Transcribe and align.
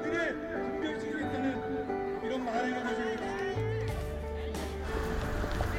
국민들의 0.00 0.32
존경시키겠다는 0.32 2.20
이런 2.24 2.44
말을 2.44 2.72
가지고 2.82 3.00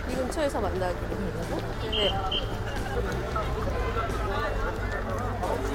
이 0.09 0.15
근처에서 0.15 0.61
만나기로 0.61 1.07
했고. 1.07 1.57
네. 1.89 2.09
어디? 5.43 5.73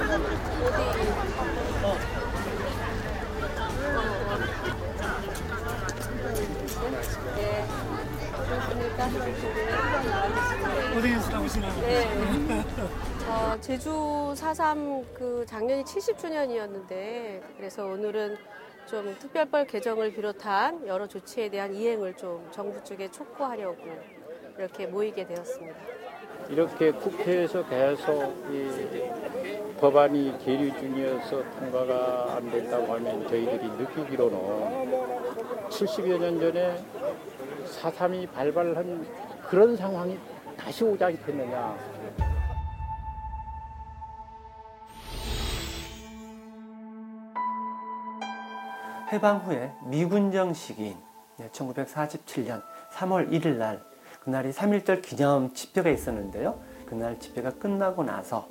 네. 7.35 7.67
그렇습니까? 8.47 8.86
고생했으라고 10.93 11.47
생각합니다. 11.47 11.87
네. 11.87 12.63
어, 13.29 13.57
제주 13.61 13.91
4.3그 14.35 15.45
작년이 15.45 15.83
70주년이었는데 15.83 17.41
그래서 17.57 17.85
오늘은 17.85 18.37
좀 18.87 19.15
특별법 19.19 19.67
개정을 19.67 20.13
비롯한 20.13 20.87
여러 20.87 21.07
조치에 21.07 21.49
대한 21.49 21.75
이행을 21.75 22.15
좀 22.15 22.47
정부 22.51 22.83
쪽에 22.83 23.11
촉구하려고 23.11 23.77
이렇게 24.57 24.87
모이게 24.87 25.27
되었습니다. 25.27 25.75
이렇게 26.49 26.91
국회에서 26.91 27.67
계속 27.67 28.33
이 28.51 28.71
법안이 29.79 30.37
계류 30.43 30.71
중이어서 30.79 31.43
통과가 31.59 32.35
안 32.37 32.49
된다고 32.49 32.93
하면 32.93 33.27
저희들이 33.27 33.67
느끼기로는 33.77 34.37
70여 35.69 36.17
년 36.17 36.39
전에 36.39 36.81
4.3이 37.81 38.31
발발한 38.31 39.05
그런 39.47 39.75
상황이 39.75 40.17
다시 40.57 40.83
오지 40.83 41.03
않겠느냐. 41.03 41.77
해방 49.11 49.37
후에 49.37 49.73
미군정 49.85 50.53
시기인 50.53 50.97
1947년 51.51 52.61
3월 52.91 53.31
1일 53.31 53.57
날 53.57 53.81
그날이 54.21 54.51
3.1절 54.51 55.01
기념 55.01 55.53
집회가 55.53 55.89
있었는데요. 55.89 56.59
그날 56.85 57.17
집회가 57.19 57.51
끝나고 57.51 58.03
나서 58.03 58.49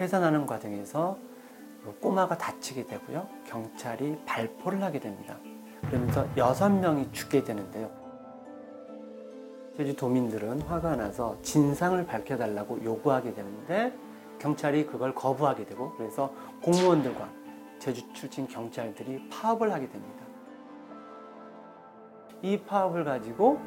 해산하는 0.00 0.46
과정에서 0.46 1.16
꼬마가 2.00 2.36
다치게 2.38 2.86
되고요. 2.86 3.28
경찰이 3.46 4.18
발포를 4.26 4.82
하게 4.82 4.98
됩니다. 4.98 5.36
그러면서 5.82 6.26
여섯 6.36 6.70
명이 6.70 7.12
죽게 7.12 7.44
되는데요. 7.44 8.01
제주 9.76 9.96
도민들은 9.96 10.62
화가 10.62 10.96
나서 10.96 11.36
진상을 11.40 12.04
밝혀달라고 12.06 12.84
요구하게 12.84 13.32
되는데 13.32 13.96
경찰이 14.38 14.86
그걸 14.86 15.14
거부하게 15.14 15.64
되고 15.64 15.92
그래서 15.96 16.32
공무원들과 16.62 17.28
제주 17.78 18.02
출신 18.12 18.46
경찰들이 18.46 19.28
파업을 19.30 19.72
하게 19.72 19.88
됩니다. 19.88 20.24
이 22.42 22.58
파업을 22.58 23.04
가지고 23.04 23.60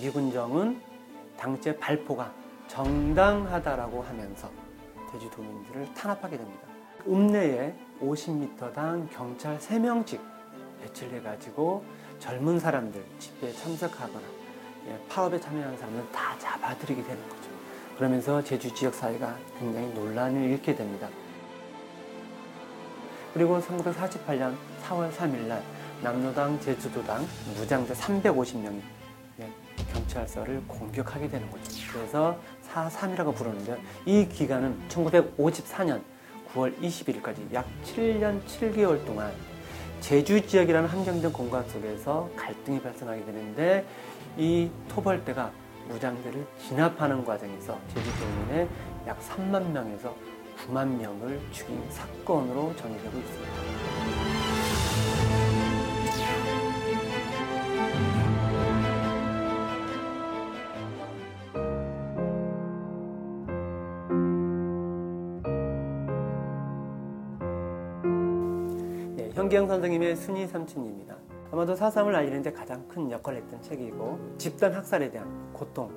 미군정은 0.00 0.80
당시의 1.36 1.76
발포가 1.78 2.32
정당하다라고 2.68 4.02
하면서 4.02 4.48
제주도민들을 5.12 5.92
탄압하게 5.94 6.38
됩니다. 6.38 6.62
읍내에 7.06 7.74
50m당 8.00 9.10
경찰 9.10 9.58
3명씩 9.58 10.20
배치를 10.80 11.18
해가지고 11.18 11.84
젊은 12.18 12.58
사람들 12.58 13.04
집회에 13.18 13.52
참석하거나 13.52 14.20
예, 14.22 14.49
파업에 15.08 15.38
참여한 15.38 15.76
사람들 15.76 16.10
다 16.12 16.38
잡아들이게 16.38 17.02
되는 17.02 17.28
거죠. 17.28 17.50
그러면서 17.96 18.42
제주 18.42 18.72
지역 18.74 18.94
사회가 18.94 19.36
굉장히 19.58 19.92
논란을 19.92 20.42
일게 20.42 20.74
됩니다. 20.74 21.08
그리고 23.34 23.60
1948년 23.60 24.54
4월 24.82 25.12
3일 25.12 25.46
날 25.46 25.62
남로당 26.02 26.58
제주도당 26.60 27.26
무장자 27.56 27.94
350명이 27.94 28.80
경찰서를 29.92 30.62
공격하게 30.66 31.28
되는 31.28 31.50
거죠. 31.50 31.72
그래서 31.92 32.38
4.3이라고 32.72 33.34
부르는데 33.34 33.80
이 34.06 34.26
기간은 34.28 34.88
1954년 34.88 36.02
9월 36.52 36.76
21일까지 36.80 37.52
약 37.52 37.66
7년 37.84 38.42
7개월 38.44 39.04
동안 39.04 39.32
제주 40.00 40.44
지역이라는 40.46 40.88
한정된 40.88 41.32
공간 41.32 41.68
속에서 41.68 42.28
갈등이 42.34 42.80
발생하게 42.80 43.24
되는데 43.24 43.86
이 44.36 44.70
토벌대가 44.88 45.52
무장대를 45.88 46.46
진압하는 46.58 47.24
과정에서 47.24 47.78
제주 47.92 48.10
도민의 48.18 48.68
약 49.06 49.20
3만 49.20 49.70
명에서 49.70 50.14
9만 50.66 50.96
명을 51.00 51.40
죽인 51.52 51.82
사건으로 51.90 52.74
전해되고 52.76 53.18
있습니다. 53.18 53.79
네, 69.30 69.36
현기영 69.36 69.68
선생님의 69.68 70.16
순위 70.16 70.44
삼촌입니다. 70.44 71.14
아마도 71.52 71.76
사삼을 71.76 72.16
알리는데 72.16 72.52
가장 72.52 72.86
큰 72.88 73.08
역할을 73.12 73.38
했던 73.38 73.62
책이고 73.62 74.18
집단 74.38 74.72
학살에 74.72 75.08
대한 75.08 75.52
고통, 75.52 75.88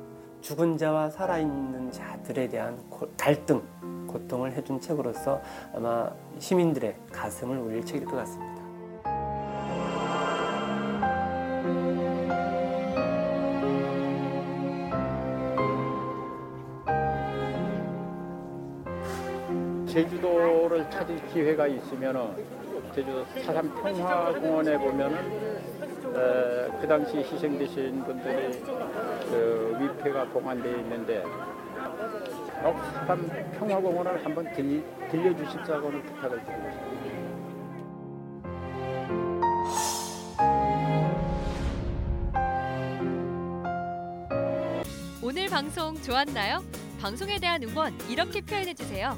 죽은 0.42 0.78
자와 0.78 1.10
살아있는 1.10 1.92
자들에 1.92 2.48
대한 2.48 2.78
고, 2.92 3.10
갈등, 3.18 3.64
고통을 4.08 4.52
해준 4.52 4.80
책으로서 4.80 5.42
아마 5.74 6.12
시민들의 6.38 6.96
가슴을 7.12 7.58
울릴 7.58 7.84
책일 7.84 8.06
것 8.06 8.18
같습니다. 8.18 8.54
제주도를 19.88 20.90
찾을 20.92 21.28
기회가 21.28 21.66
있으면은 21.68 22.73
제주도 22.94 23.26
사삼 23.44 23.74
평화공원에 23.74 24.78
보면은 24.78 25.18
에, 26.16 26.80
그 26.80 26.88
당시 26.88 27.18
희생되신 27.18 28.04
분들이 28.04 28.62
그 28.62 29.78
위패가 29.80 30.26
봉안되어 30.26 30.78
있는데 30.78 31.24
꼭 32.62 32.78
사삼 32.94 33.28
평화공원을 33.58 34.24
한번 34.24 34.52
들, 34.54 34.84
들려주십사고 35.10 35.90
는 35.92 36.04
부탁을 36.04 36.44
드리고 36.46 36.72
싶습니다. 36.72 37.04
오늘 45.24 45.48
방송 45.48 45.96
좋았나요? 45.96 46.64
방송에 47.02 47.40
대한 47.40 47.64
응원 47.64 47.92
이렇게 48.08 48.40
표현해 48.40 48.74
주세요. 48.76 49.18